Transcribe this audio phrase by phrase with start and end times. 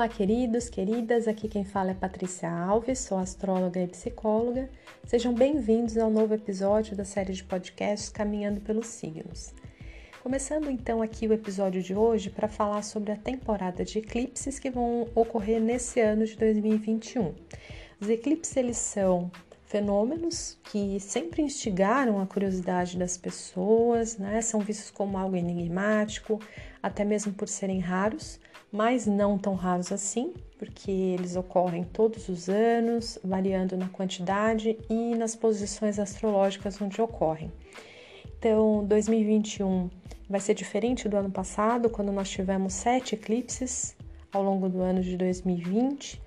[0.00, 1.28] Olá, queridos, queridas.
[1.28, 4.70] Aqui quem fala é Patrícia Alves, sou astróloga e psicóloga.
[5.04, 9.52] Sejam bem-vindos ao novo episódio da série de podcasts Caminhando pelos Signos.
[10.22, 14.70] Começando então aqui o episódio de hoje para falar sobre a temporada de eclipses que
[14.70, 17.34] vão ocorrer nesse ano de 2021.
[18.00, 19.30] Os eclipses eles são
[19.66, 24.40] fenômenos que sempre instigaram a curiosidade das pessoas, né?
[24.40, 26.40] São vistos como algo enigmático,
[26.82, 28.40] até mesmo por serem raros
[28.72, 35.14] mas não tão raros assim, porque eles ocorrem todos os anos, variando na quantidade e
[35.16, 37.50] nas posições astrológicas onde ocorrem.
[38.38, 39.90] Então, 2021
[40.28, 43.96] vai ser diferente do ano passado, quando nós tivemos sete eclipses
[44.32, 46.20] ao longo do ano de 2020.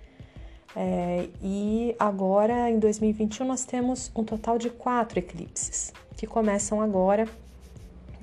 [0.75, 7.27] É, e agora, em 2021, nós temos um total de quatro eclipses, que começam agora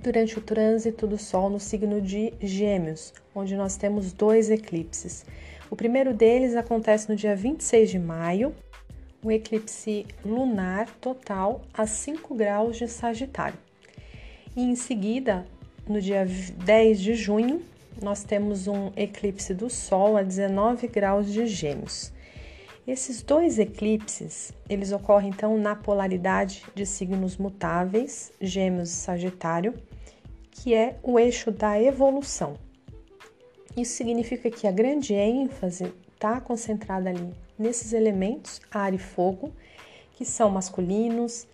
[0.03, 5.25] durante o trânsito do Sol no signo de Gêmeos, onde nós temos dois eclipses.
[5.71, 8.55] O primeiro deles acontece no dia 26 de maio,
[9.23, 13.59] um eclipse lunar total a 5 graus de Sagitário.
[14.57, 15.47] E em seguida,
[15.87, 16.27] no dia
[16.65, 17.63] 10 de junho,
[18.03, 22.11] nós temos um eclipse do Sol a 19 graus de Gêmeos.
[22.87, 29.75] Esses dois eclipses, eles ocorrem então na polaridade de signos mutáveis, Gêmeos e Sagitário,
[30.51, 32.55] que é o eixo da evolução.
[33.77, 39.53] Isso significa que a grande ênfase está concentrada ali nesses elementos, ar e fogo,
[40.13, 41.47] que são masculinos,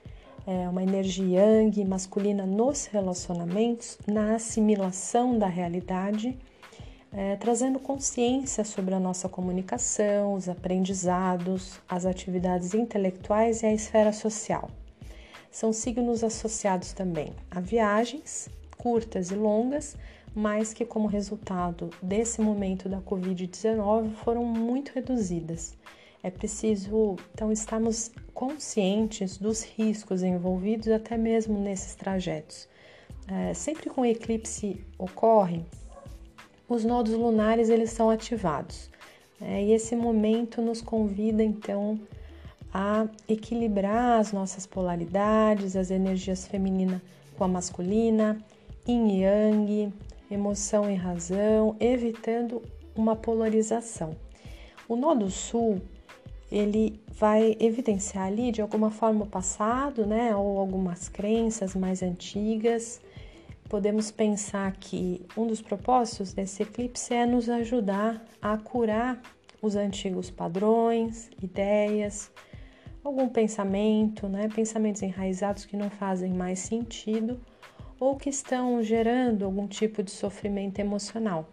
[0.47, 6.39] é uma energia yang masculina nos relacionamentos, na assimilação da realidade,
[7.17, 14.13] é, trazendo consciência sobre a nossa comunicação, os aprendizados, as atividades intelectuais e a esfera
[14.13, 14.71] social.
[15.51, 19.97] São signos associados também a viagens, curtas e longas,
[20.35, 25.75] mas que, como resultado desse momento da Covid-19, foram muito reduzidas.
[26.23, 32.69] É preciso, então, estarmos conscientes dos riscos envolvidos até mesmo nesses trajetos.
[33.27, 35.65] É, sempre que um eclipse ocorre,
[36.69, 38.91] os nodos lunares eles são ativados.
[39.41, 42.01] É, e esse momento nos convida, então,
[42.73, 47.03] a equilibrar as nossas polaridades, as energias feminina
[47.37, 48.39] com a masculina,
[48.87, 49.93] yin yang,
[50.31, 52.63] emoção e razão, evitando
[52.95, 54.17] uma polarização.
[54.89, 55.81] O nó do sul,
[56.51, 63.01] ele vai evidenciar ali de alguma forma o passado, né, ou algumas crenças mais antigas.
[63.69, 69.21] Podemos pensar que um dos propósitos desse eclipse é nos ajudar a curar
[69.61, 72.31] os antigos padrões, ideias,
[73.03, 77.41] algum pensamento, né, pensamentos enraizados que não fazem mais sentido
[77.99, 81.49] ou que estão gerando algum tipo de sofrimento emocional.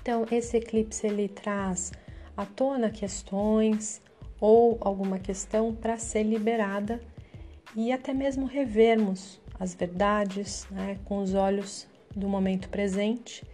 [0.00, 1.92] Então, esse eclipse ele traz
[2.34, 4.00] à tona questões
[4.40, 7.00] ou alguma questão para ser liberada
[7.76, 13.44] e até mesmo revermos as verdades né, com os olhos do momento presente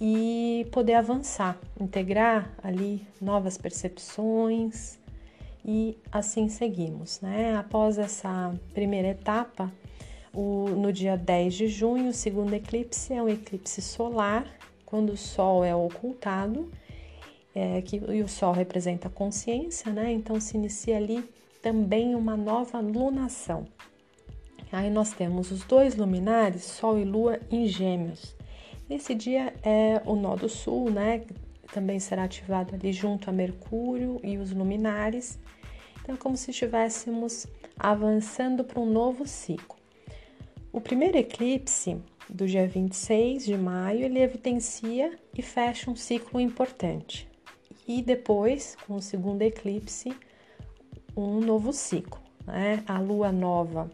[0.00, 4.98] e poder avançar, integrar ali novas percepções
[5.64, 7.20] e assim seguimos.
[7.20, 7.56] Né?
[7.56, 9.72] Após essa primeira etapa,
[10.32, 14.46] o, no dia 10 de junho, o segundo eclipse é um eclipse solar,
[14.84, 16.70] quando o Sol é ocultado,
[17.54, 20.12] é, que, e o Sol representa a consciência, né?
[20.12, 21.24] Então se inicia ali
[21.62, 23.66] também uma nova lunação.
[24.74, 28.34] Aí nós temos os dois luminares, Sol e Lua, em Gêmeos.
[28.88, 31.22] Nesse dia é o nó do Sul, né?
[31.72, 35.38] Também será ativado ali junto a Mercúrio e os luminares.
[36.02, 37.46] Então, é como se estivéssemos
[37.78, 39.78] avançando para um novo ciclo.
[40.72, 41.96] O primeiro eclipse
[42.28, 47.28] do dia 26 de maio, ele evidencia e fecha um ciclo importante.
[47.86, 50.12] E depois, com o segundo eclipse,
[51.16, 52.20] um novo ciclo.
[52.44, 52.82] Né?
[52.88, 53.88] A lua nova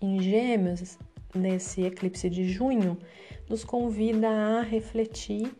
[0.00, 0.98] em Gêmeos,
[1.34, 2.98] nesse eclipse de junho,
[3.48, 5.52] nos convida a refletir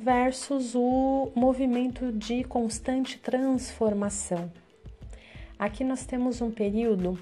[0.00, 4.50] versus o movimento de constante transformação.
[5.58, 7.19] Aqui nós temos um período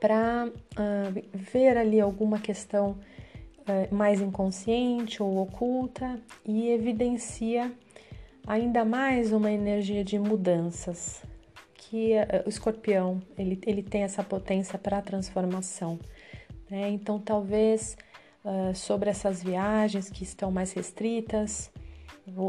[0.00, 6.16] para uh, ver ali alguma questão uh, mais inconsciente ou oculta
[6.46, 7.72] e evidencia
[8.46, 11.24] ainda mais uma energia de mudanças,
[11.74, 15.98] que uh, o escorpião ele, ele tem essa potência para a transformação.
[16.70, 16.88] Né?
[16.90, 17.96] Então, talvez
[18.44, 21.70] uh, sobre essas viagens que estão mais restritas,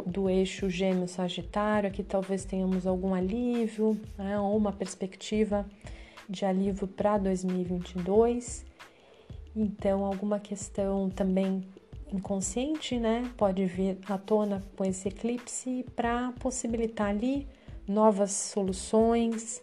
[0.05, 4.39] do eixo gêmeo sagitário, aqui talvez tenhamos algum alívio, né?
[4.39, 5.65] ou uma perspectiva
[6.29, 8.65] de alívio para 2022.
[9.55, 11.63] Então, alguma questão também
[12.11, 13.31] inconsciente, né?
[13.35, 17.47] Pode vir à tona com esse eclipse para possibilitar ali
[17.87, 19.61] novas soluções,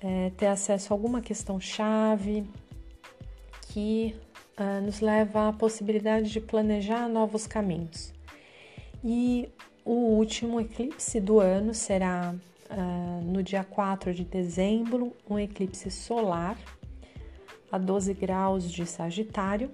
[0.00, 2.44] é, ter acesso a alguma questão chave
[3.68, 4.14] que
[4.60, 8.12] uh, nos leva à possibilidade de planejar novos caminhos.
[9.02, 9.48] E
[9.84, 12.34] o último eclipse do ano será
[12.70, 16.56] uh, no dia 4 de dezembro, um eclipse solar
[17.72, 19.70] a 12 graus de Sagitário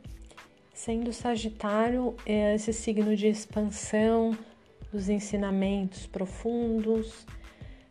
[0.77, 4.37] sendo Sagitário é esse signo de expansão
[4.93, 7.27] dos ensinamentos profundos,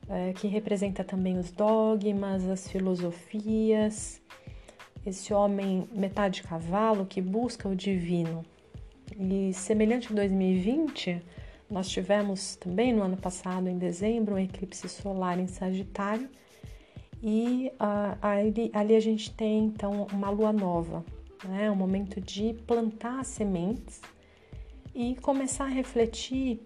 [0.07, 4.21] é, que representa também os dogmas, as filosofias,
[5.05, 8.43] esse homem metade cavalo que busca o divino.
[9.17, 11.21] E semelhante a 2020,
[11.69, 16.29] nós tivemos também no ano passado, em dezembro, um eclipse solar em Sagitário,
[17.23, 21.03] e uh, ali, ali a gente tem então uma lua nova,
[21.43, 21.71] né?
[21.71, 24.01] Um momento de plantar sementes
[24.93, 26.61] e começar a refletir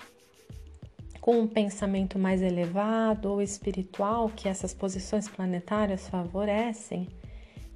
[1.22, 7.08] com um pensamento mais elevado ou espiritual que essas posições planetárias favorecem,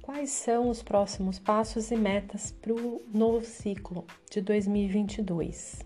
[0.04, 5.80] quais são os próximos passos e metas para o novo ciclo de 2022.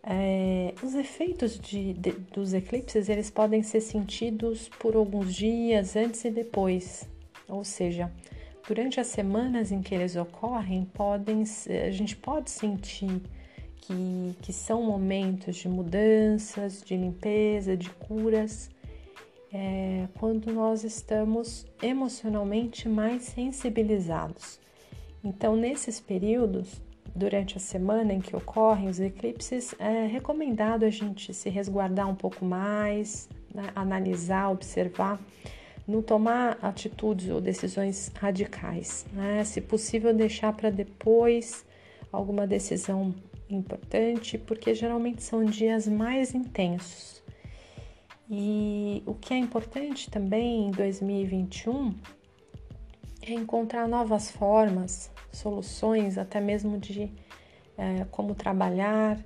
[0.00, 6.24] É, os efeitos de, de, dos eclipses eles podem ser sentidos por alguns dias antes
[6.24, 7.08] e depois,
[7.48, 8.12] ou seja,
[8.68, 11.42] durante as semanas em que eles ocorrem, podem,
[11.84, 13.20] a gente pode sentir
[13.74, 18.70] que, que são momentos de mudanças, de limpeza, de curas,
[19.52, 24.60] é, quando nós estamos emocionalmente mais sensibilizados.
[25.24, 26.82] Então, nesses períodos,
[27.14, 32.14] durante a semana em que ocorrem os eclipses, é recomendado a gente se resguardar um
[32.14, 35.20] pouco mais, né, analisar, observar
[35.88, 39.42] não tomar atitudes ou decisões radicais, né?
[39.42, 41.64] Se possível, deixar para depois
[42.12, 43.14] alguma decisão
[43.48, 47.22] importante, porque geralmente são dias mais intensos.
[48.30, 51.94] E o que é importante também em 2021
[53.22, 57.10] é encontrar novas formas, soluções, até mesmo de
[57.76, 59.18] é, como trabalhar,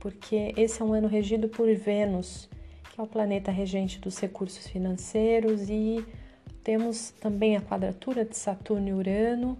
[0.00, 2.48] porque esse é um ano regido por Vênus
[2.96, 6.02] que é o planeta regente dos recursos financeiros, e
[6.64, 9.58] temos também a quadratura de Saturno e Urano,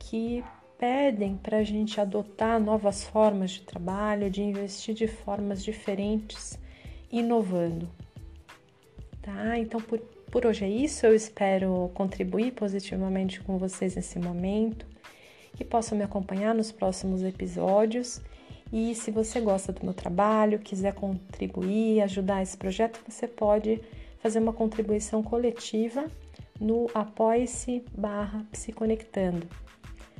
[0.00, 0.42] que
[0.76, 6.58] pedem para a gente adotar novas formas de trabalho, de investir de formas diferentes,
[7.08, 7.88] inovando.
[9.22, 9.58] Tá?
[9.58, 9.98] Então, por,
[10.30, 11.06] por hoje é isso.
[11.06, 14.84] Eu espero contribuir positivamente com vocês nesse momento,
[15.56, 18.20] que possam me acompanhar nos próximos episódios
[18.72, 23.78] e se você gosta do meu trabalho, quiser contribuir, ajudar esse projeto, você pode
[24.18, 26.06] fazer uma contribuição coletiva
[26.58, 29.46] no apoie-se barra psiconectando.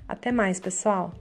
[0.07, 1.15] Até mais, pessoal!